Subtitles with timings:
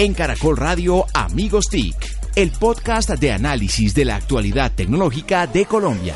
[0.00, 1.96] En Caracol Radio Amigos TIC,
[2.36, 6.14] el podcast de análisis de la actualidad tecnológica de Colombia.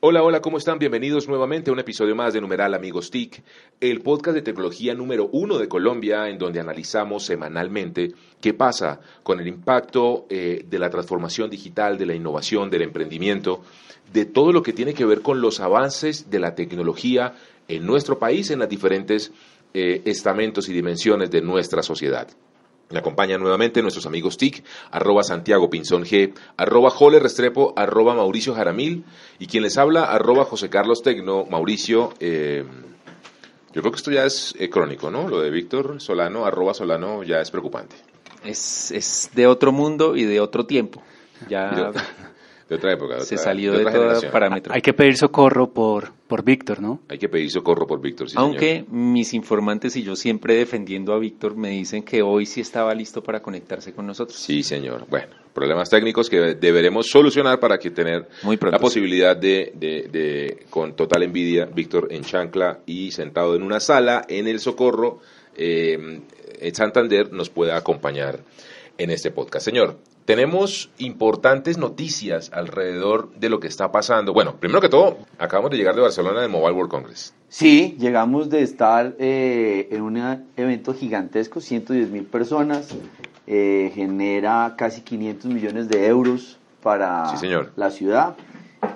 [0.00, 0.80] Hola, hola, ¿cómo están?
[0.80, 3.44] Bienvenidos nuevamente a un episodio más de Numeral Amigos TIC,
[3.78, 9.38] el podcast de tecnología número uno de Colombia, en donde analizamos semanalmente qué pasa con
[9.38, 13.62] el impacto eh, de la transformación digital, de la innovación, del emprendimiento,
[14.12, 17.34] de todo lo que tiene que ver con los avances de la tecnología
[17.68, 19.32] en nuestro país, en las diferentes
[19.78, 22.28] eh, estamentos y dimensiones de nuestra sociedad.
[22.88, 28.54] Me acompañan nuevamente nuestros amigos TIC, arroba Santiago Pinzón G, arroba Jole Restrepo, arroba Mauricio
[28.54, 29.04] Jaramil,
[29.38, 32.64] y quien les habla, arroba José Carlos Tecno, Mauricio, eh,
[33.74, 35.28] yo creo que esto ya es eh, crónico, ¿no?
[35.28, 37.96] Lo de Víctor Solano, arroba Solano, ya es preocupante.
[38.46, 41.02] Es, es de otro mundo y de otro tiempo.
[41.50, 41.92] Ya
[42.68, 43.20] de otra época.
[43.20, 44.74] se salió de, todo parámetro.
[44.74, 47.00] Hay que pedir socorro por, por Víctor, ¿no?
[47.08, 51.18] Hay que pedir socorro por Víctor, sí, Aunque mis informantes y yo siempre defendiendo a
[51.18, 54.38] Víctor me dicen que hoy sí estaba listo para conectarse con nosotros.
[54.38, 55.06] Sí, señor.
[55.08, 61.22] Bueno, problemas técnicos que deberemos solucionar para que tener la posibilidad de, de, con total
[61.22, 65.20] envidia, Víctor en chancla y sentado en una sala en el socorro
[65.56, 66.20] eh,
[66.58, 68.40] en Santander nos pueda acompañar
[68.98, 69.64] en este podcast.
[69.64, 74.34] Señor, tenemos importantes noticias alrededor de lo que está pasando.
[74.34, 77.32] Bueno, primero que todo, acabamos de llegar de Barcelona del Mobile World Congress.
[77.48, 82.88] Sí, llegamos de estar eh, en un evento gigantesco, 110 mil personas,
[83.46, 87.32] eh, genera casi 500 millones de euros para
[87.76, 88.36] la ciudad.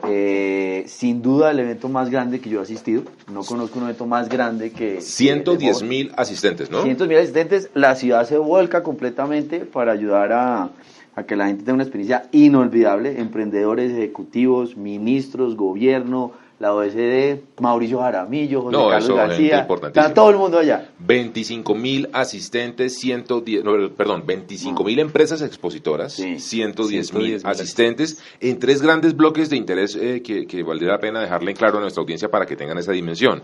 [0.08, 3.04] Eh, sin duda el evento más grande que yo he asistido.
[3.32, 5.00] No conozco un evento más grande que...
[5.00, 6.82] 110 mil asistentes, ¿no?
[6.82, 7.70] 110 mil asistentes.
[7.74, 10.70] La ciudad se vuelca completamente para ayudar a
[11.14, 18.00] a que la gente tenga una experiencia inolvidable, emprendedores, ejecutivos, ministros, gobierno, la OSD, Mauricio
[18.00, 20.90] Jaramillo, José Carlos García, está todo el mundo allá.
[20.98, 23.64] 25 mil asistentes, 110,
[23.96, 30.22] perdón, 25 mil empresas expositoras, 110 mil asistentes, en tres grandes bloques de interés eh,
[30.22, 32.92] que, que valdría la pena dejarle en claro a nuestra audiencia para que tengan esa
[32.92, 33.42] dimensión.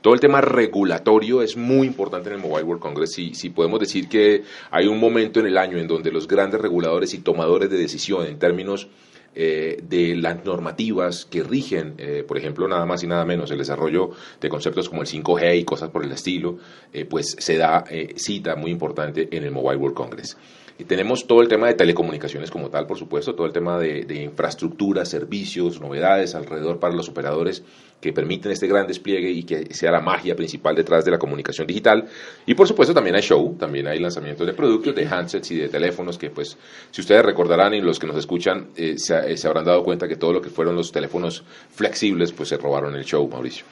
[0.00, 3.12] Todo el tema regulatorio es muy importante en el Mobile World Congress.
[3.12, 6.62] Si, si podemos decir que hay un momento en el año en donde los grandes
[6.62, 8.88] reguladores y tomadores de decisión en términos
[9.34, 13.58] eh, de las normativas que rigen, eh, por ejemplo, nada más y nada menos el
[13.58, 16.58] desarrollo de conceptos como el 5G y cosas por el estilo,
[16.92, 17.84] eh, pues se da
[18.16, 20.36] cita muy importante en el Mobile World Congress.
[20.76, 24.04] Y tenemos todo el tema de telecomunicaciones como tal, por supuesto, todo el tema de,
[24.04, 27.62] de infraestructura, servicios, novedades alrededor para los operadores
[28.04, 31.66] que permiten este gran despliegue y que sea la magia principal detrás de la comunicación
[31.66, 32.06] digital.
[32.44, 35.68] Y por supuesto también hay show, también hay lanzamientos de productos, de handsets y de
[35.70, 36.58] teléfonos que pues
[36.90, 40.16] si ustedes recordarán y los que nos escuchan eh, se, se, habrán dado cuenta que
[40.16, 43.64] todo lo que fueron los teléfonos flexibles pues se robaron el show, Mauricio.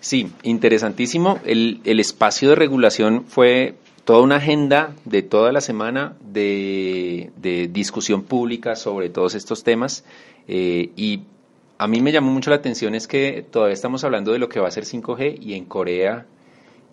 [0.00, 1.40] Sí, interesantísimo.
[1.44, 3.74] El, el espacio de regulación fue
[4.08, 10.02] toda una agenda de toda la semana de, de discusión pública sobre todos estos temas
[10.46, 11.24] eh, y
[11.76, 14.60] a mí me llamó mucho la atención es que todavía estamos hablando de lo que
[14.60, 16.24] va a ser 5G y en Corea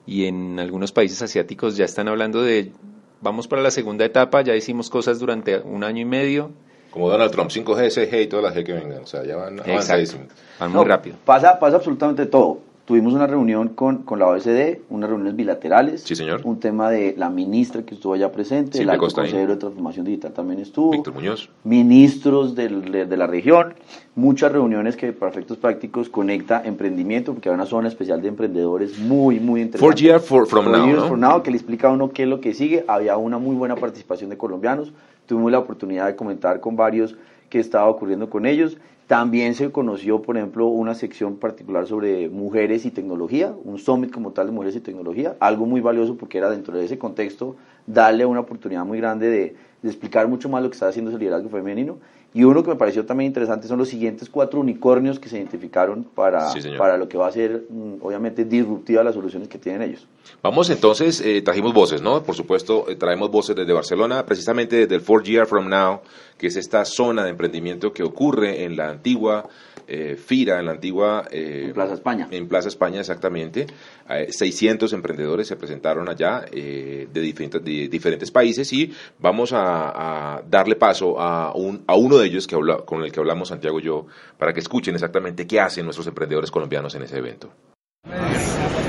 [0.06, 2.74] y en algunos países asiáticos ya están hablando de
[3.22, 6.52] vamos para la segunda etapa, ya hicimos cosas durante un año y medio.
[6.92, 9.62] Como Donald Trump, 5G, 6G y todas las G que vengan, o sea, ya van
[9.62, 10.28] avanzadísimos.
[10.60, 11.16] Van muy rápido.
[11.24, 12.60] Pasa, pasa absolutamente todo.
[12.86, 16.04] Tuvimos una reunión con, con la OSD, unas reuniones bilaterales.
[16.04, 16.42] Sí, señor.
[16.44, 20.60] Un tema de la ministra que estuvo allá presente, el consejero de Transformación Digital también
[20.60, 20.92] estuvo.
[20.92, 21.50] Víctor Muñoz.
[21.64, 23.74] Ministros del, de, la región.
[24.14, 29.00] Muchas reuniones que para efectos prácticos conecta emprendimiento, porque hay una zona especial de emprendedores
[29.00, 29.80] muy, muy interesante.
[29.80, 32.40] Four years from now, years from now, que le explica a uno qué es lo
[32.40, 32.86] que sigue.
[32.88, 34.94] Había una muy buena participación de colombianos.
[35.26, 37.16] Tuvimos la oportunidad de comentar con varios
[37.50, 38.78] qué estaba ocurriendo con ellos.
[39.08, 44.32] También se conoció, por ejemplo, una sección particular sobre mujeres y tecnología, un summit como
[44.32, 47.56] tal de mujeres y tecnología, algo muy valioso porque era dentro de ese contexto
[47.86, 49.56] darle una oportunidad muy grande de,
[49.86, 51.98] de explicar mucho más lo que está haciendo ese liderazgo femenino
[52.34, 56.04] y uno que me pareció también interesante son los siguientes cuatro unicornios que se identificaron
[56.04, 60.06] para, para lo que va a ser, mm, obviamente, disruptiva las soluciones que tienen ellos.
[60.44, 62.24] Vamos entonces, eh, trajimos voces, ¿no?
[62.24, 66.02] Por supuesto, eh, traemos voces desde Barcelona, precisamente desde el 4 Year From Now,
[66.38, 69.48] que es esta zona de emprendimiento que ocurre en la antigua
[69.88, 71.26] eh, FIRA, en la antigua...
[71.32, 72.28] Eh, Plaza España.
[72.32, 73.68] En Plaza España, exactamente.
[74.08, 81.20] 600 emprendedores se presentaron allá de, diferentes, de diferentes países y vamos a, darle paso
[81.20, 82.56] a, un, a uno de ellos que
[82.86, 84.06] con el que hablamos Santiago y yo,
[84.38, 87.52] para que escuchen exactamente qué hacen nuestros emprendedores colombianos en ese evento.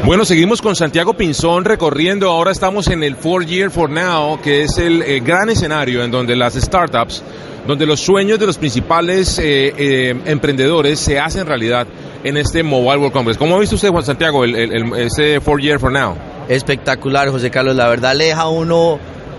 [0.05, 2.31] Bueno, seguimos con Santiago Pinzón recorriendo.
[2.31, 6.13] Ahora estamos en el Four Year for Now, que es el eh, gran escenario en
[6.13, 7.25] donde las startups,
[7.67, 11.89] donde los sueños de los principales eh, eh, emprendedores se hacen realidad
[12.27, 13.39] en este Mobile World Congress.
[13.39, 16.17] ¿Cómo ha visto usted, Juan Santiago, el, este Four Year for Now?
[16.49, 17.77] espectacular, José Carlos.
[17.77, 18.99] La verdad le deja uno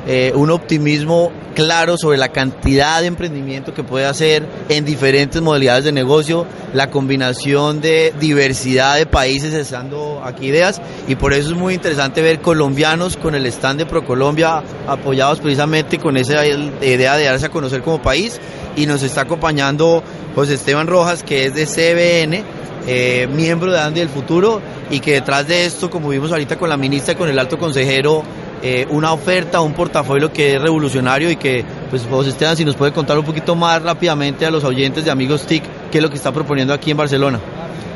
[0.09, 5.83] eh, un optimismo claro sobre la cantidad de emprendimiento que puede hacer en diferentes modalidades
[5.83, 11.57] de negocio, la combinación de diversidad de países estando aquí ideas y por eso es
[11.57, 17.25] muy interesante ver colombianos con el stand de ProColombia apoyados precisamente con esa idea de
[17.25, 18.39] darse a conocer como país
[18.77, 20.03] y nos está acompañando
[20.35, 22.56] José Esteban Rojas que es de CBN
[22.87, 26.69] eh, miembro de Andy del Futuro y que detrás de esto, como vimos ahorita con
[26.69, 28.23] la ministra y con el alto consejero,
[28.63, 32.75] eh, una oferta, un portafolio que es revolucionario y que, pues José Esteban, si nos
[32.75, 36.09] puede contar un poquito más rápidamente a los oyentes de Amigos TIC, qué es lo
[36.09, 37.39] que está proponiendo aquí en Barcelona.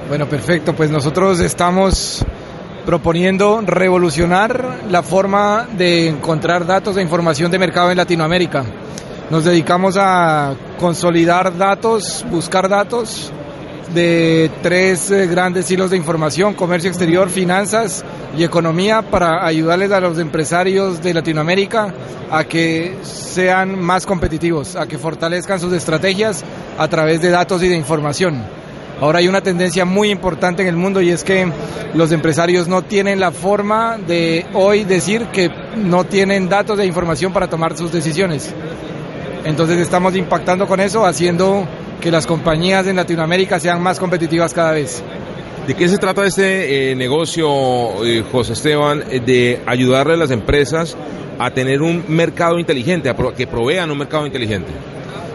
[0.09, 2.25] Bueno, perfecto, pues nosotros estamos
[2.85, 8.65] proponiendo revolucionar la forma de encontrar datos de información de mercado en Latinoamérica.
[9.29, 13.31] Nos dedicamos a consolidar datos, buscar datos
[13.93, 18.05] de tres eh, grandes hilos de información, comercio exterior, finanzas
[18.37, 21.93] y economía, para ayudarles a los empresarios de Latinoamérica
[22.29, 26.43] a que sean más competitivos, a que fortalezcan sus estrategias
[26.77, 28.41] a través de datos y de información.
[29.01, 31.51] Ahora hay una tendencia muy importante en el mundo y es que
[31.95, 37.33] los empresarios no tienen la forma de hoy decir que no tienen datos de información
[37.33, 38.53] para tomar sus decisiones.
[39.43, 41.67] Entonces estamos impactando con eso, haciendo
[42.01, 45.01] que las compañías en Latinoamérica sean más competitivas cada vez.
[45.67, 50.31] ¿De qué se trata este eh, negocio, eh, José Esteban, eh, de ayudarle a las
[50.31, 50.97] empresas
[51.37, 54.71] a tener un mercado inteligente, a que provean un mercado inteligente?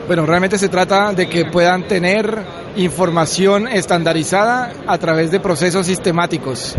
[0.08, 2.36] Bueno, realmente se trata de que puedan tener
[2.76, 6.76] información estandarizada a través de procesos sistemáticos.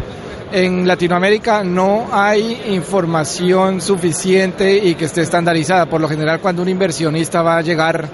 [0.51, 5.88] En Latinoamérica no hay información suficiente y que esté estandarizada.
[5.88, 8.07] Por lo general, cuando un inversionista va a llegar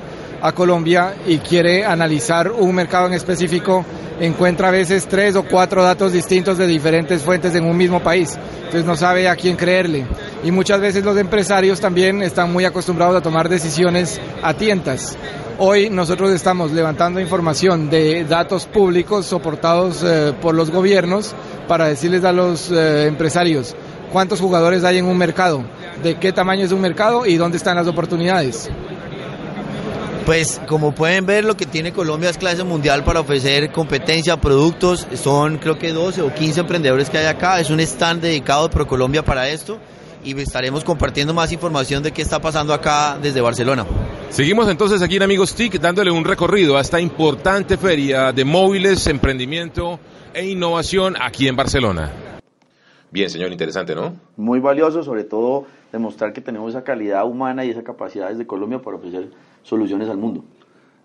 [0.43, 3.85] a Colombia y quiere analizar un mercado en específico,
[4.19, 8.37] encuentra a veces tres o cuatro datos distintos de diferentes fuentes en un mismo país.
[8.57, 10.05] Entonces no sabe a quién creerle.
[10.43, 15.17] Y muchas veces los empresarios también están muy acostumbrados a tomar decisiones a tientas.
[15.59, 21.33] Hoy nosotros estamos levantando información de datos públicos soportados eh, por los gobiernos
[21.69, 23.77] para decirles a los eh, empresarios
[24.11, 25.63] cuántos jugadores hay en un mercado,
[26.03, 28.69] de qué tamaño es un mercado y dónde están las oportunidades.
[30.25, 35.05] Pues como pueden ver, lo que tiene Colombia es clase mundial para ofrecer competencia, productos.
[35.21, 37.59] Son creo que 12 o 15 emprendedores que hay acá.
[37.59, 39.79] Es un stand dedicado de ProColombia para esto
[40.23, 43.85] y estaremos compartiendo más información de qué está pasando acá desde Barcelona.
[44.29, 49.05] Seguimos entonces aquí en Amigos TIC dándole un recorrido a esta importante feria de móviles,
[49.07, 49.99] emprendimiento
[50.33, 52.22] e innovación aquí en Barcelona.
[53.13, 54.15] Bien, señor, interesante, ¿no?
[54.37, 58.79] Muy valioso, sobre todo demostrar que tenemos esa calidad humana y esa capacidad desde Colombia
[58.79, 59.29] para ofrecer
[59.61, 60.43] soluciones al mundo.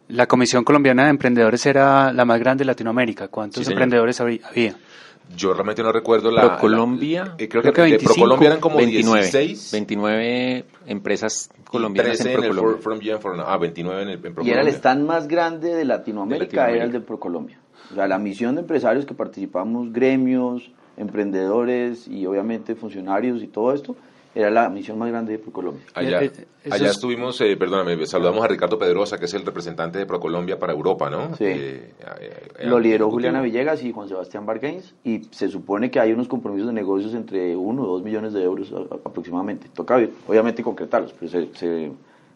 [0.09, 3.29] La Comisión Colombiana de Emprendedores era la más grande de Latinoamérica.
[3.29, 4.41] ¿Cuántos emprendedores había?
[5.37, 6.53] Yo realmente no recuerdo la.
[6.53, 7.35] Procolombia.
[7.37, 9.73] Eh, creo, que, 25, Procolombia eran como 29, 16.
[9.73, 13.21] 29 empresas colombianas en Procolombia.
[13.23, 16.85] En ah, 29 en, el, en Y era el stand más grande de Latinoamérica, era
[16.85, 17.61] el de Procolombia.
[17.93, 23.73] O sea, la misión de empresarios que participamos, gremios, emprendedores y obviamente funcionarios y todo
[23.73, 23.97] esto,
[24.35, 25.83] era la misión más grande de Procolombia.
[25.95, 26.31] Allá, eh,
[26.65, 30.59] eh, allá estuvimos, eh, perdóname, saludamos a Ricardo Pedrosa, que es el representante de Procolombia
[30.59, 31.35] para Europa, ¿no?
[31.35, 31.81] Sí.
[32.61, 36.69] Lo lideró Juliana Villegas y Juan Sebastián Bargains, y se supone que hay unos compromisos
[36.69, 38.73] de negocios entre 1 o 2 millones de euros
[39.05, 39.69] aproximadamente.
[39.75, 41.91] Toca, obviamente, concretarlos, pero se, se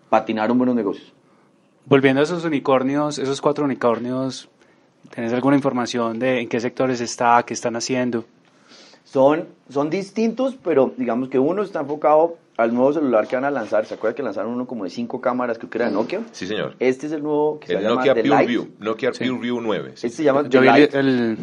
[0.08, 1.12] patinaron buenos negocios.
[1.86, 4.48] Volviendo a esos unicornios, esos cuatro unicornios,
[5.14, 8.24] ¿tenés alguna información de en qué sectores está, qué están haciendo?
[9.12, 13.50] Son, son distintos, pero digamos que uno está enfocado al nuevo celular que van a
[13.50, 13.84] lanzar.
[13.84, 16.22] ¿Se acuerda que lanzaron uno como de cinco cámaras, creo que era de Nokia?
[16.32, 16.76] Sí, señor.
[16.78, 18.68] Este es el nuevo que el se Nokia llama Pure View.
[18.78, 19.90] Nokia Pure View 9.
[19.96, 20.94] Este se llama Yo vi Light.
[20.94, 21.36] el,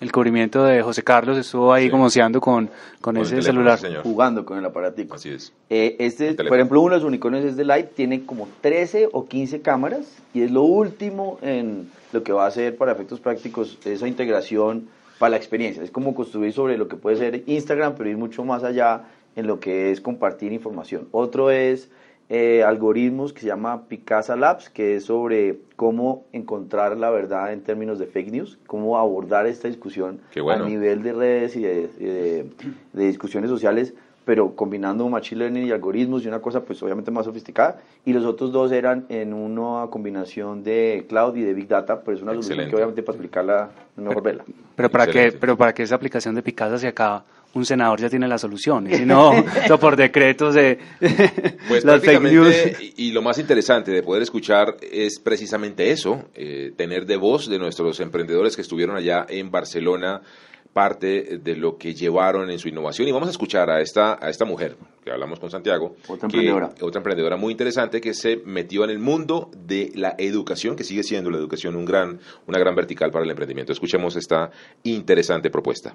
[0.00, 2.70] el cubrimiento de José Carlos, estuvo ahí como con, con,
[3.02, 3.78] Con el ese teléfono, celular.
[3.78, 4.02] sí, señor.
[4.04, 5.16] jugando con el aparatico.
[5.16, 5.52] Así es.
[5.68, 9.26] Eh, este, por ejemplo, uno de los unicornios es de Light, tiene como 13 o
[9.26, 13.78] 15 cámaras y es lo último en lo que va a hacer para efectos prácticos
[13.84, 14.88] esa integración
[15.22, 15.84] para la experiencia.
[15.84, 19.04] Es como construir sobre lo que puede ser Instagram, pero ir mucho más allá
[19.36, 21.06] en lo que es compartir información.
[21.12, 21.92] Otro es
[22.28, 27.60] eh, algoritmos que se llama Picasa Labs, que es sobre cómo encontrar la verdad en
[27.60, 30.64] términos de fake news, cómo abordar esta discusión bueno.
[30.64, 32.46] a nivel de redes y de, y de-
[32.92, 37.24] de discusiones sociales, pero combinando machine learning y algoritmos y una cosa pues obviamente más
[37.24, 37.80] sofisticada.
[38.04, 42.16] Y los otros dos eran en una combinación de cloud y de big data, pero
[42.16, 42.70] es una solución Excelente.
[42.70, 44.44] que obviamente para explicarla es mejor verla.
[44.76, 45.38] Pero para, que, Excelente.
[45.38, 47.24] pero para que esa aplicación de Picasa se acaba,
[47.54, 48.90] un senador ya tiene la solución.
[48.90, 49.32] Y si no,
[49.80, 50.78] por decretos de
[51.68, 52.56] Pues las fake news.
[52.96, 57.58] y lo más interesante de poder escuchar es precisamente eso, eh, tener de voz de
[57.58, 60.22] nuestros emprendedores que estuvieron allá en Barcelona
[60.72, 63.08] parte de lo que llevaron en su innovación.
[63.08, 65.96] Y vamos a escuchar a esta, a esta mujer, que hablamos con Santiago.
[66.08, 66.70] Otra emprendedora.
[66.80, 71.02] otra emprendedora muy interesante que se metió en el mundo de la educación, que sigue
[71.02, 73.72] siendo la educación un gran, una gran vertical para el emprendimiento.
[73.72, 74.50] Escuchemos esta
[74.84, 75.94] interesante propuesta.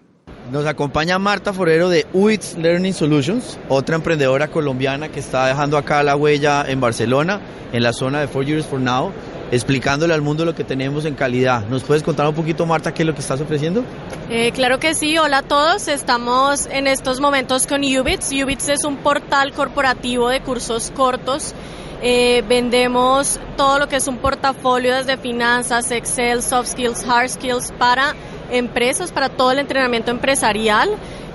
[0.51, 6.03] Nos acompaña Marta Forero de UITS Learning Solutions, otra emprendedora colombiana que está dejando acá
[6.03, 7.41] la huella en Barcelona,
[7.73, 9.11] en la zona de Four Years for Now
[9.51, 11.65] explicándole al mundo lo que tenemos en calidad.
[11.67, 13.83] ¿Nos puedes contar un poquito, Marta, qué es lo que estás ofreciendo?
[14.29, 15.87] Eh, claro que sí, hola a todos.
[15.87, 18.31] Estamos en estos momentos con Ubits.
[18.31, 21.53] Ubits es un portal corporativo de cursos cortos.
[22.01, 27.71] Eh, vendemos todo lo que es un portafolio desde finanzas, Excel, soft skills, hard skills
[27.79, 28.13] para
[28.51, 30.89] empresas, para todo el entrenamiento empresarial.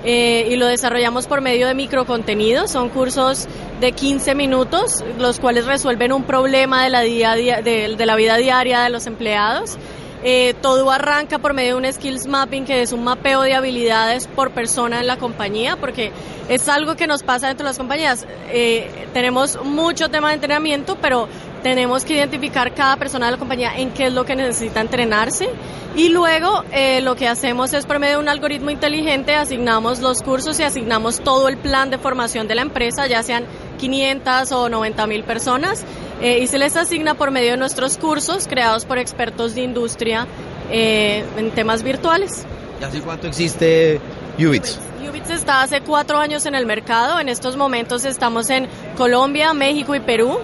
[0.05, 2.71] Eh, y lo desarrollamos por medio de microcontenidos.
[2.71, 3.47] Son cursos
[3.79, 8.81] de 15 minutos, los cuales resuelven un problema de la, día, de, la vida diaria
[8.81, 9.77] de los empleados.
[10.25, 14.27] Eh, todo arranca por medio de un skills mapping, que es un mapeo de habilidades
[14.27, 16.11] por persona en la compañía, porque
[16.47, 18.25] es algo que nos pasa dentro de las compañías.
[18.49, 21.27] Eh, tenemos mucho tema de entrenamiento, pero
[21.63, 25.49] tenemos que identificar cada persona de la compañía en qué es lo que necesita entrenarse
[25.95, 30.21] y luego eh, lo que hacemos es por medio de un algoritmo inteligente asignamos los
[30.21, 33.45] cursos y asignamos todo el plan de formación de la empresa, ya sean
[33.79, 35.83] 500 o 90 mil personas
[36.21, 40.27] eh, y se les asigna por medio de nuestros cursos creados por expertos de industria
[40.69, 42.45] eh, en temas virtuales.
[42.81, 44.01] ¿Y hace cuánto existe
[44.37, 44.79] Ubits?
[45.07, 47.19] Ubits está hace cuatro años en el mercado.
[47.19, 48.67] En estos momentos estamos en
[48.97, 50.39] Colombia, México y Perú.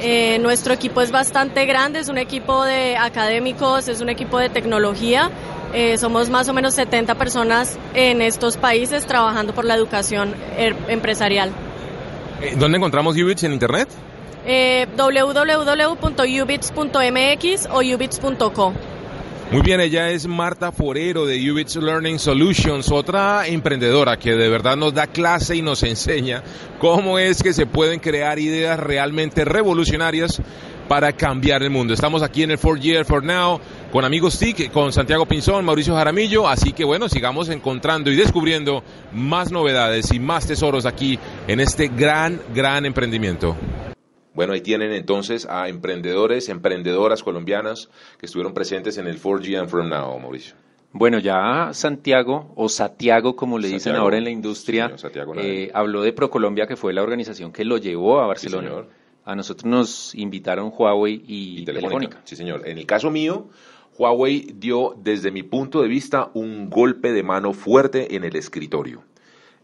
[0.00, 4.48] Eh, nuestro equipo es bastante grande, es un equipo de académicos, es un equipo de
[4.48, 5.30] tecnología.
[5.72, 10.76] Eh, somos más o menos 70 personas en estos países trabajando por la educación er,
[10.88, 11.50] empresarial.
[12.40, 13.88] Eh, ¿Dónde encontramos Ubits en Internet?
[14.96, 15.98] www.ubits.mx
[17.70, 18.72] o ubits.co.
[19.50, 24.76] Muy bien, ella es Marta Forero de Ubits Learning Solutions, otra emprendedora que de verdad
[24.76, 26.42] nos da clase y nos enseña
[26.78, 30.42] cómo es que se pueden crear ideas realmente revolucionarias
[30.86, 31.94] para cambiar el mundo.
[31.94, 33.58] Estamos aquí en el 4 Year for Now
[33.90, 38.84] con amigos TIC, con Santiago Pinzón, Mauricio Jaramillo, así que bueno, sigamos encontrando y descubriendo
[39.14, 43.56] más novedades y más tesoros aquí en este gran, gran emprendimiento.
[44.38, 47.88] Bueno, ahí tienen entonces a emprendedores, emprendedoras colombianas
[48.20, 50.54] que estuvieron presentes en el 4G and From Now, Mauricio.
[50.92, 54.94] Bueno, ya Santiago, o Santiago como le dicen ahora en la industria,
[55.38, 58.84] eh, habló de ProColombia, que fue la organización que lo llevó a Barcelona.
[59.24, 62.20] a nosotros nos invitaron Huawei y, Telefónica.
[62.22, 62.62] Sí, señor.
[62.68, 63.48] En el caso mío,
[63.98, 69.02] Huawei dio, desde mi punto de vista, un golpe de mano fuerte en el escritorio.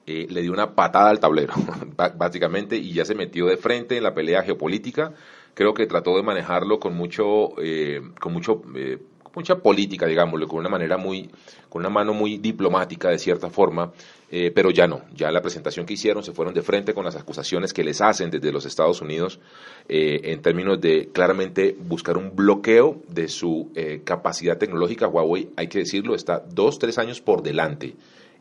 [0.06, 1.54] Eh, le dio una patada al tablero,
[2.16, 5.14] básicamente, y ya se metió de frente en la pelea geopolítica.
[5.54, 8.98] Creo que trató de manejarlo con mucho, eh, con mucho, eh,
[9.34, 11.30] mucha política, digámoslo, con una manera muy,
[11.70, 13.92] con una mano muy diplomática de cierta forma,
[14.52, 15.02] pero ya no.
[15.14, 18.30] Ya la presentación que hicieron se fueron de frente con las acusaciones que les hacen
[18.30, 19.38] desde los Estados Unidos
[19.88, 23.70] en términos de claramente buscar un bloqueo de su
[24.04, 25.06] capacidad tecnológica.
[25.06, 27.94] Huawei, hay que decirlo, está dos, tres años por delante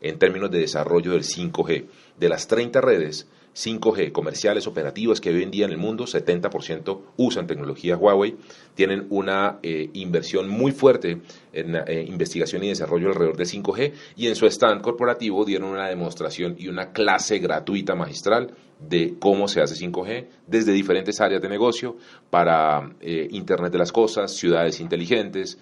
[0.04, 1.86] en términos de desarrollo del 5G.
[2.18, 7.00] De las 30 redes 5G comerciales operativas que hoy en día en el mundo, 70%
[7.16, 8.36] usan tecnología Huawei,
[8.74, 11.20] tienen una eh, inversión muy fuerte
[11.52, 15.88] en eh, investigación y desarrollo alrededor de 5G y en su stand corporativo dieron una
[15.88, 21.48] demostración y una clase gratuita magistral de cómo se hace 5G desde diferentes áreas de
[21.48, 21.96] negocio
[22.30, 25.58] para eh, Internet de las Cosas, ciudades inteligentes,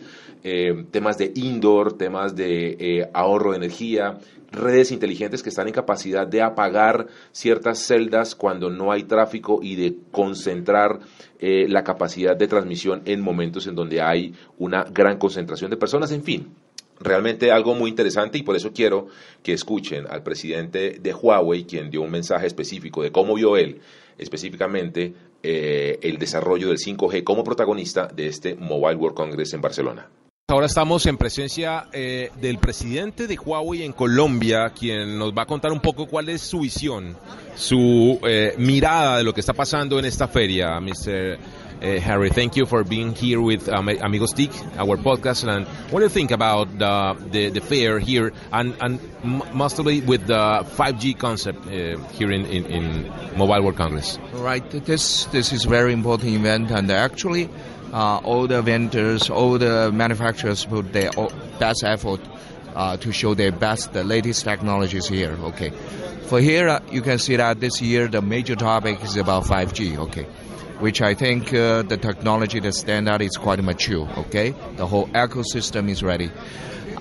[0.91, 4.19] temas de indoor, temas de ahorro de energía,
[4.53, 9.77] redes inteligentes que están en capacidad de apagar ciertas celdas cuando no hay tráfico y
[9.77, 11.01] de concentrar
[11.39, 16.13] eh, la capacidad de transmisión en momentos en donde hay una gran concentración de personas,
[16.13, 16.49] en fin.
[17.01, 19.09] Realmente algo muy interesante y por eso quiero
[19.43, 23.81] que escuchen al presidente de Huawei, quien dio un mensaje específico de cómo vio él
[24.19, 30.09] específicamente eh, el desarrollo del 5G como protagonista de este Mobile World Congress en Barcelona.
[30.49, 35.47] Ahora estamos en presencia eh, del presidente de Huawei en Colombia, quien nos va a
[35.47, 37.17] contar un poco cuál es su visión,
[37.55, 41.39] su eh, mirada de lo que está pasando en esta feria, Mr.
[41.83, 45.49] Uh, Harry, thank you for being here with um, Amigos TIC, our podcast.
[45.49, 49.01] And what do you think about the, the, the fair here and, and
[49.53, 54.17] mostly with the 5G concept uh, here in, in, in Mobile World Congress?
[54.35, 54.69] Right.
[54.71, 57.49] This, this is very important event and actually
[57.93, 61.11] uh, all the vendors, all the manufacturers put their
[61.59, 62.21] best effort
[62.75, 65.37] uh, to show their best, the latest technologies here.
[65.41, 65.71] Okay.
[66.27, 69.99] For here, uh, you can see that this year the major topic is about 5G.
[69.99, 70.25] Okay.
[70.81, 74.09] Which I think uh, the technology, the standard is quite mature.
[74.19, 74.55] Okay.
[74.77, 76.31] The whole ecosystem is ready.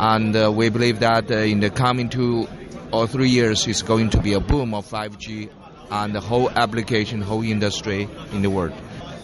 [0.02, 2.48] and uh, we believe that uh, in the coming two
[2.92, 5.50] or three years is going to be a boom of 5G
[5.92, 8.74] and the whole application, whole industry in the world.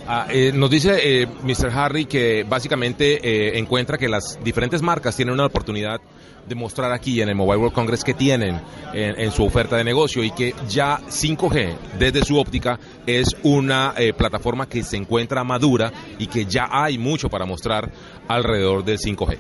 [0.10, 1.70] Ah, eh, nos dice eh, Mr.
[1.74, 6.00] Harry que básicamente eh, encuentra que las diferentes marcas tienen una oportunidad
[6.48, 8.62] de mostrar aquí en el Mobile World Congress que tienen
[8.94, 14.14] en, su oferta de negocio y que ya 5G desde su óptica es una eh,
[14.14, 17.92] plataforma que se encuentra madura y que ya hay mucho para mostrar
[18.30, 19.38] alrededor del 5G.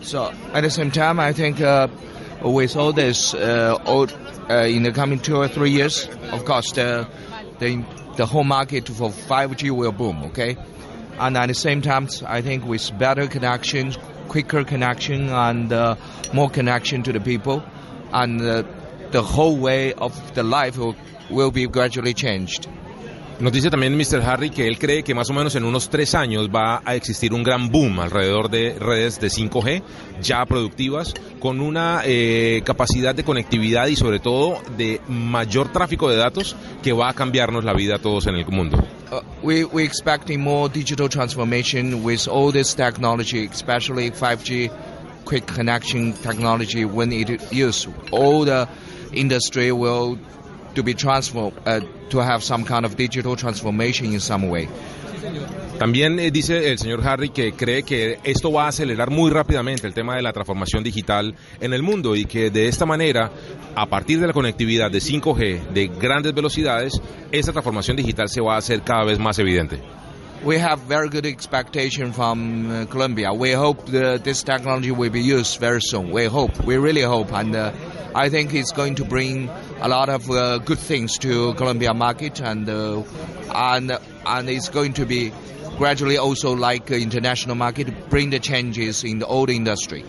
[0.00, 1.88] So at the same time, I think uh,
[2.42, 7.06] with all this, uh, uh, in the coming two or three years, of course, the,
[7.60, 7.84] the
[8.16, 10.24] the whole market for 5G will boom.
[10.24, 10.56] Okay,
[11.18, 13.96] and at the same time, I think with better connections,
[14.28, 15.96] quicker connection, and uh,
[16.32, 17.62] more connection to the people,
[18.12, 18.64] and uh,
[19.10, 20.96] the whole way of the life will,
[21.30, 22.68] will be gradually changed.
[23.40, 24.20] Nos dice también Mr.
[24.22, 27.32] Harry que él cree que más o menos en unos tres años va a existir
[27.32, 29.82] un gran boom alrededor de redes de 5G
[30.20, 36.18] ya productivas con una eh, capacidad de conectividad y sobre todo de mayor tráfico de
[36.18, 38.76] datos que va a cambiarnos la vida a todos en el mundo.
[39.10, 44.70] Uh, we we expecting more digital transformation with all this technology, especially 5G,
[45.24, 46.84] quick connection technology.
[46.84, 48.68] When it used, all the
[49.14, 50.18] industry will
[50.74, 51.80] to be transformed uh,
[52.10, 54.68] to have some kind of digital transformation in some way.
[55.78, 59.86] También eh, dice el señor Harry que cree que esto va a acelerar muy rápidamente
[59.86, 63.30] el tema de la transformación digital en el mundo y que de esta manera,
[63.74, 67.00] a partir de la conectividad de 5G de grandes velocidades,
[67.32, 69.80] esa transformación digital se va a hacer cada vez más evidente.
[70.42, 73.32] we have very good expectation from uh, Colombia.
[73.32, 76.10] We hope the, this technology will be used very soon.
[76.10, 77.72] We hope, we really hope, and uh,
[78.14, 82.40] I think it's going to bring a lot of uh, good things to Colombia market,
[82.40, 83.02] and uh,
[83.54, 85.32] and and it's going to be
[85.78, 90.04] gradually also like international market bring the changes in the old industry.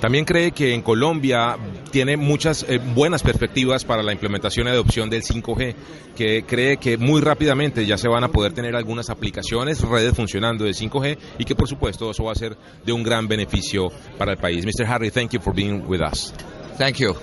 [0.00, 1.58] También cree que en Colombia
[1.90, 5.74] tiene muchas eh, buenas perspectivas para la implementación y adopción del 5G,
[6.16, 10.64] que cree que muy rápidamente ya se van a poder tener algunas aplicaciones, redes funcionando
[10.64, 14.32] de 5G y que por supuesto eso va a ser de un gran beneficio para
[14.32, 14.64] el país.
[14.64, 14.86] Mr.
[14.86, 16.32] Harry, thank you for being with us.
[16.78, 17.14] Thank you.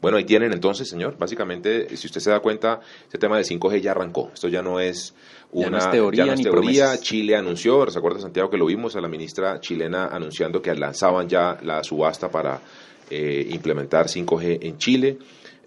[0.00, 1.16] Bueno, ahí tienen entonces, señor.
[1.18, 4.30] Básicamente, si usted se da cuenta, este tema de 5G ya arrancó.
[4.32, 5.14] Esto ya no es
[5.52, 6.98] una Ya no es teoría no es teoría.
[6.98, 11.28] Chile anunció, ¿se acuerda Santiago que lo vimos a la ministra chilena anunciando que lanzaban
[11.28, 12.60] ya la subasta para
[13.10, 15.18] eh, implementar 5G en Chile?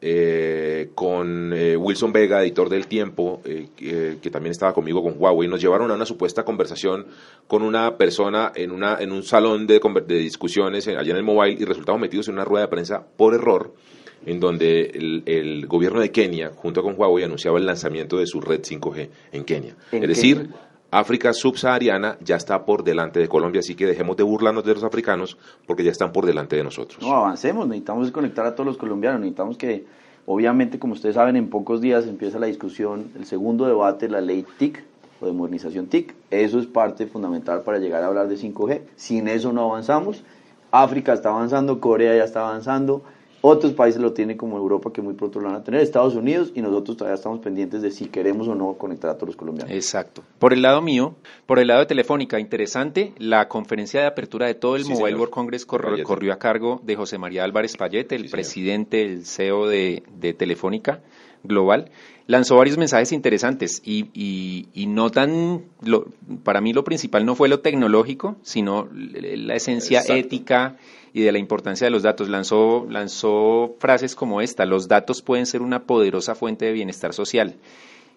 [0.03, 5.13] Eh, con eh, Wilson Vega, editor del Tiempo, eh, que, que también estaba conmigo con
[5.15, 7.05] Huawei, nos llevaron a una supuesta conversación
[7.45, 11.23] con una persona en, una, en un salón de, de discusiones eh, allá en el
[11.23, 13.75] mobile y resultamos metidos en una rueda de prensa por error
[14.25, 18.41] en donde el, el gobierno de Kenia, junto con Huawei, anunciaba el lanzamiento de su
[18.41, 19.75] red 5G en Kenia.
[19.91, 20.55] ¿En es decir, Kenia?
[20.91, 24.83] África subsahariana ya está por delante de Colombia, así que dejemos de burlarnos de los
[24.83, 27.01] africanos porque ya están por delante de nosotros.
[27.01, 29.85] No, avancemos, necesitamos conectar a todos los colombianos, necesitamos que,
[30.25, 34.45] obviamente, como ustedes saben, en pocos días empieza la discusión, el segundo debate, la ley
[34.57, 34.83] TIC
[35.21, 36.13] o de modernización TIC.
[36.29, 38.81] Eso es parte fundamental para llegar a hablar de 5G.
[38.97, 40.23] Sin eso no avanzamos.
[40.71, 43.01] África está avanzando, Corea ya está avanzando,
[43.41, 46.51] otros países lo tienen como Europa que muy pronto lo van a tener, Estados Unidos
[46.55, 49.73] y nosotros todavía estamos pendientes de si queremos o no conectar a todos los colombianos.
[49.73, 50.21] Exacto.
[50.39, 54.53] Por el lado mío, por el lado de Telefónica, interesante, la conferencia de apertura de
[54.55, 55.19] todo el Sí, Mobile señor.
[55.21, 56.03] World Congress corrió, Payete.
[56.07, 58.31] corrió a cargo de José María Álvarez Payete, el Sí, señor.
[58.31, 61.01] presidente, el CEO de, de Telefónica
[61.43, 61.91] Global.
[62.27, 66.05] Lanzó varios mensajes interesantes y, y- y no tan, lo-
[66.43, 70.19] para mí lo principal no fue lo tecnológico, sino la esencia Exacto.
[70.19, 70.77] ética
[71.13, 72.29] y de la importancia de los datos.
[72.29, 77.55] Lanzó, lanzó frases como esta, los datos pueden ser una poderosa fuente de bienestar social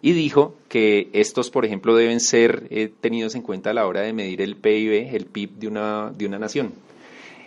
[0.00, 4.02] y dijo que estos, por ejemplo, deben ser eh, tenidos en cuenta a la hora
[4.02, 6.72] de medir el PIB, el PIB de una, de una nación.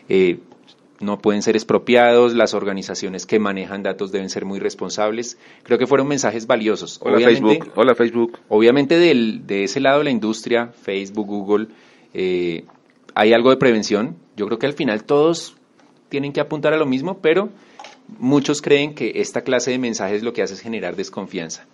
[0.10, 0.40] Eh,
[1.00, 5.38] no pueden ser expropiados, las organizaciones que manejan datos deben ser muy responsables.
[5.64, 7.00] Creo que fueron mensajes valiosos.
[7.02, 8.40] Hola Obviamente- Facebook, hola Facebook.
[8.50, 11.68] Obviamente del, de ese lado de la industria, Facebook, Google,
[12.14, 12.66] eh,
[13.14, 14.16] hay algo de prevención.
[14.36, 15.56] Yo creo que al final todos
[16.10, 17.50] tienen que apuntar a lo mismo, pero
[18.20, 21.66] muchos creen que esta clase de mensajes lo que hace es generar desconfianza.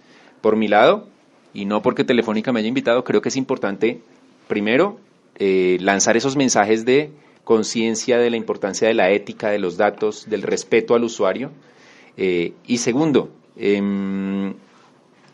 [0.42, 1.08] Por mi lado,
[1.54, 4.02] y no porque Telefónica me haya invitado, creo que es importante,
[4.48, 4.98] primero,
[5.40, 7.12] eh, lanzar esos mensajes de
[7.44, 11.52] conciencia de la importancia de la ética, de los datos, del respeto al usuario.
[12.18, 14.54] Eh, y segundo, em,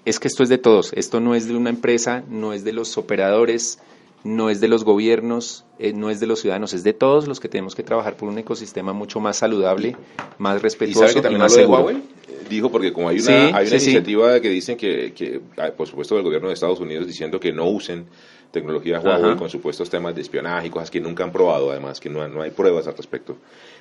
[0.05, 2.73] es que esto es de todos, esto no es de una empresa, no es de
[2.73, 3.79] los operadores,
[4.23, 7.39] no es de los gobiernos, eh, no es de los ciudadanos, es de todos los
[7.39, 9.95] que tenemos que trabajar por un ecosistema mucho más saludable,
[10.37, 11.65] más ¿Y respetuoso sabe que y también más de.
[11.65, 11.97] Huawei?
[11.97, 12.01] Eh,
[12.49, 13.85] Dijo porque como hay una, Sí, hay una sí, sí.
[13.91, 17.53] iniciativa que dicen que, que, ah, por supuesto, del gobierno de Estados Unidos diciendo que
[17.53, 18.07] no usen
[18.51, 22.09] tecnología Huawei con supuestos temas de espionaje y cosas que nunca han probado, además, que
[22.09, 23.37] no, no hay pruebas al respecto.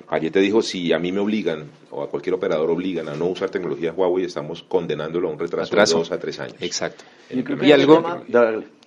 [0.09, 3.49] te dijo, si a mí me obligan, o a cualquier operador obligan a no usar
[3.49, 6.55] tecnología Huawei, estamos condenándolo a un retraso, de dos a tres años.
[6.59, 7.03] Exacto.
[7.29, 8.03] Y algo,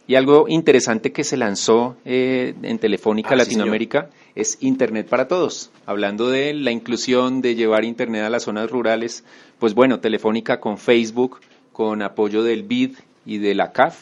[0.06, 5.70] y algo interesante que se lanzó eh, en Telefónica ah, Latinoamérica es Internet para Todos.
[5.86, 9.24] Hablando de la inclusión de llevar Internet a las zonas rurales,
[9.58, 11.40] pues bueno, Telefónica con Facebook,
[11.72, 13.96] con apoyo del BID y de la CAF,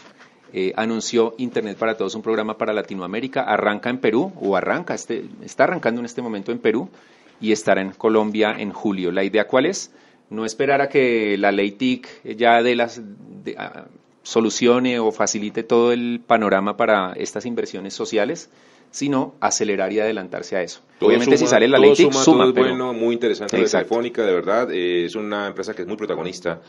[0.52, 3.42] eh, anunció Internet para Todos, un programa para Latinoamérica.
[3.42, 6.88] Arranca en Perú, o arranca, este, está arrancando en este momento en Perú
[7.40, 9.12] y estará en Colombia en julio.
[9.12, 9.92] ¿La idea cuál es?
[10.28, 13.00] No esperar a que la ley TIC ya de las,
[14.22, 18.50] solucione o facilite todo el panorama para estas inversiones sociales,
[18.90, 20.80] sino acelerar y adelantarse a eso.
[21.00, 25.06] Obviamente si sale la ley suma, es bueno, muy interesante la Telefónica, de verdad, eh,
[25.06, 26.60] es una empresa que es muy protagonista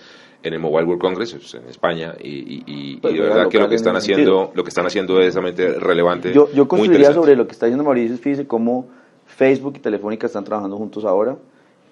[0.44, 3.76] en el Mobile World Congress pues, en España y, pues, de verdad que lo que
[3.76, 6.34] están haciendo lo que están haciendo es realmente relevante.
[6.34, 8.88] Yo, yo construiría sobre lo que está diciendo Mauricio, fíjese cómo
[9.26, 11.38] Facebook y Telefónica están trabajando juntos ahora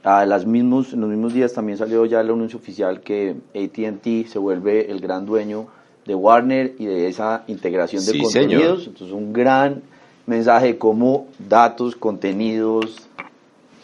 [0.03, 4.27] a las mismos, en los mismos días también salió ya el anuncio oficial que ATT
[4.27, 5.67] se vuelve el gran dueño
[6.05, 8.87] de Warner y de esa integración de contenidos.
[8.87, 9.81] Entonces, un gran
[10.29, 13.09] mensaje de cómo datos, contenidos,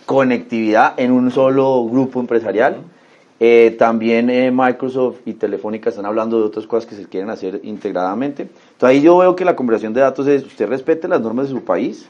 [0.05, 2.77] conectividad en un solo grupo empresarial.
[3.39, 7.59] Eh, también eh, Microsoft y Telefónica están hablando de otras cosas que se quieren hacer
[7.63, 8.43] integradamente.
[8.43, 11.55] Entonces ahí yo veo que la conversación de datos es, usted respete las normas de
[11.55, 12.07] su país,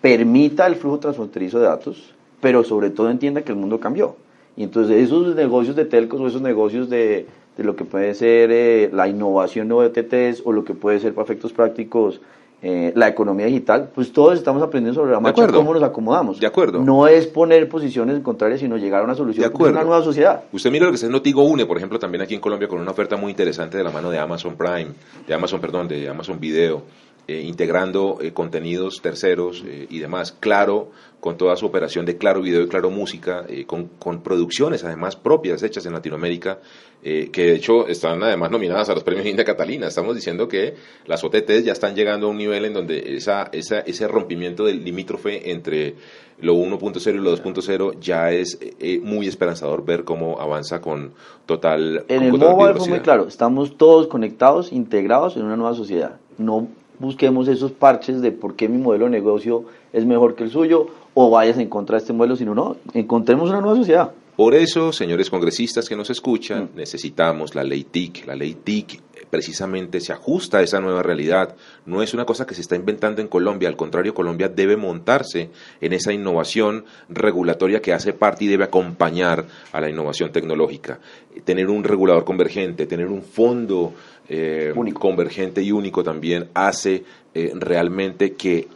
[0.00, 4.16] permita el flujo transfronterizo de datos, pero sobre todo entienda que el mundo cambió.
[4.56, 7.26] Y entonces esos negocios de telcos o esos negocios de,
[7.56, 11.14] de lo que puede ser eh, la innovación de OTTs o lo que puede ser
[11.14, 12.20] para efectos prácticos
[12.60, 16.40] eh, la economía digital, pues todos estamos aprendiendo sobre la marcha cómo nos acomodamos.
[16.40, 16.82] De acuerdo.
[16.82, 20.42] No es poner posiciones contrarias, sino llegar a una solución de una nueva sociedad.
[20.52, 22.80] Usted mira lo que está haciendo Tigo Une, por ejemplo, también aquí en Colombia con
[22.80, 24.88] una oferta muy interesante de la mano de Amazon Prime,
[25.26, 26.82] de Amazon, perdón, de Amazon Video
[27.30, 30.32] eh, integrando eh, contenidos terceros eh, y demás.
[30.32, 35.16] Claro, con toda su operación de Claro Video y Claro Música, con, con, producciones además
[35.16, 36.60] propias hechas en Latinoamérica,
[37.02, 39.88] que de hecho están además nominadas a los premios India Catalina.
[39.88, 43.80] Estamos diciendo que las OTTs ya están llegando a un nivel en donde esa, esa,
[43.80, 45.96] ese rompimiento del limítrofe entre
[46.40, 48.58] lo 1.0 y lo 2.0 ya es
[49.02, 51.12] muy esperanzador ver cómo avanza con
[51.46, 52.04] total.
[52.08, 56.20] En el mobile fue muy claro, estamos todos conectados, integrados en una nueva sociedad.
[56.38, 60.50] No busquemos esos parches de por qué mi modelo de negocio es mejor que el
[60.50, 64.12] suyo o vayas en contra de este modelo, sino no, encontremos una nueva sociedad.
[64.36, 66.76] Por eso, señores congresistas que nos escuchan, mm.
[66.76, 68.26] necesitamos la ley TIC.
[68.26, 71.56] La ley TIC precisamente se ajusta a esa nueva realidad.
[71.86, 75.50] No es una cosa que se está inventando en Colombia, al contrario, Colombia debe montarse
[75.80, 80.98] en esa innovación regulatoria que hace parte y debe acompañar a la innovación tecnológica.
[81.44, 83.94] Tener un regulador convergente, tener un fondo
[84.28, 88.68] eh, convergente y único también hace eh, realmente que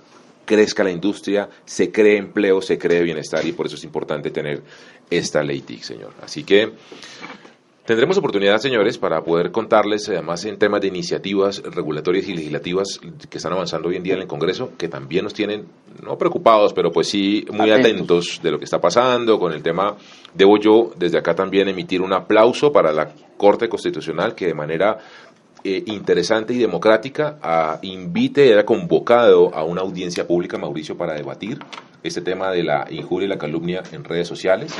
[0.44, 4.62] crezca la industria, se cree empleo, se cree bienestar y por eso es importante tener
[5.08, 6.12] esta ley TIC, señor.
[6.22, 6.72] Así que
[7.84, 13.38] tendremos oportunidad, señores, para poder contarles, además en temas de iniciativas regulatorias y legislativas que
[13.38, 15.66] están avanzando hoy en día en el Congreso, que también nos tienen,
[16.02, 19.96] no preocupados, pero pues sí muy atentos, de lo que está pasando con el tema.
[20.34, 24.98] Debo yo desde acá también emitir un aplauso para la Corte Constitucional que de manera
[25.64, 31.58] eh, interesante y democrática a, invite, era convocado a una audiencia pública, Mauricio, para debatir
[32.02, 34.74] este tema de la injuria y la calumnia en redes sociales,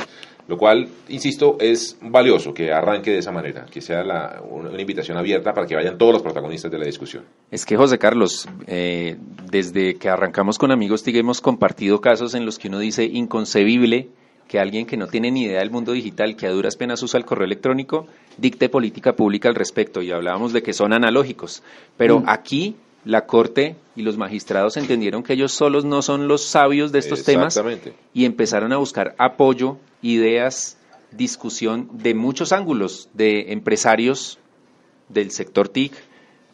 [0.47, 4.03] lo cual, insisto, es valioso que arranque de esa manera, que sea
[4.49, 7.23] una, invitación abierta para que vayan todos los protagonistas de la discusión.
[7.49, 9.17] Es que, José Carlos, eh,
[9.49, 14.09] desde que arrancamos con Amigos TIG hemos compartido casos en los que uno dice inconcebible
[14.47, 17.17] que alguien que no tiene ni idea del mundo digital, que a duras penas usa
[17.17, 20.01] el correo electrónico, dicte política pública al respecto.
[20.01, 21.63] Y hablábamos de que son analógicos.
[21.97, 22.25] Pero mm.
[22.27, 22.75] aquí
[23.05, 27.23] la Corte y los magistrados entendieron que ellos solos no son los sabios de estos
[27.23, 27.59] temas
[28.13, 30.77] y empezaron a buscar apoyo, ideas,
[31.11, 34.37] discusión de muchos ángulos, de empresarios
[35.09, 35.93] del sector TIC,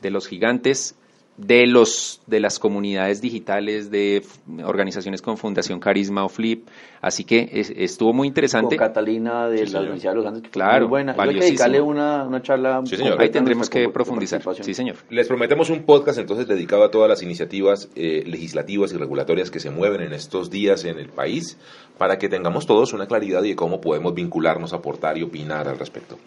[0.01, 0.95] de los gigantes
[1.39, 4.23] de los de las comunidades digitales de
[4.65, 6.67] organizaciones con Fundación Carisma o Flip.
[7.01, 8.75] Así que estuvo muy interesante.
[8.75, 11.13] Con Catalina de la Universidad de los Andes que claro muy buena.
[11.13, 13.21] Dedicarle una, una charla sí, señor.
[13.21, 14.41] ahí tendremos que profundizar.
[14.61, 14.97] sí señor.
[15.09, 19.61] Les prometemos un podcast entonces dedicado a todas las iniciativas eh, legislativas y regulatorias que
[19.61, 21.57] se mueven en estos días en el país
[21.97, 26.17] para que tengamos todos una claridad de cómo podemos vincularnos aportar y opinar al respecto.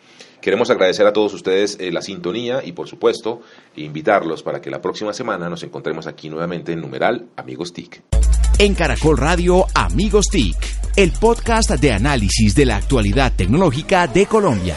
[0.42, 3.42] Queremos agradecer a todos ustedes eh, la sintonía y, por supuesto,
[3.76, 8.02] invitarlos para que la próxima semana nos encontremos aquí nuevamente en numeral Amigos TIC.
[8.58, 10.56] En Caracol Radio Amigos TIC,
[10.94, 14.76] el podcast de análisis de la actualidad tecnológica de Colombia.